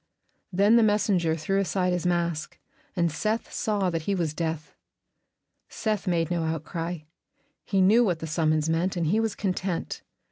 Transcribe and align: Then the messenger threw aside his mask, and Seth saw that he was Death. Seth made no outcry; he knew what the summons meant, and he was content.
Then 0.51 0.77
the 0.77 0.81
messenger 0.81 1.35
threw 1.35 1.59
aside 1.59 1.93
his 1.93 2.07
mask, 2.07 2.57
and 2.95 3.11
Seth 3.11 3.53
saw 3.53 3.91
that 3.91 4.01
he 4.01 4.15
was 4.15 4.33
Death. 4.33 4.73
Seth 5.69 6.07
made 6.07 6.31
no 6.31 6.41
outcry; 6.43 7.01
he 7.63 7.81
knew 7.81 8.03
what 8.03 8.17
the 8.17 8.25
summons 8.25 8.67
meant, 8.67 8.95
and 8.97 9.05
he 9.05 9.19
was 9.19 9.35
content. 9.35 10.01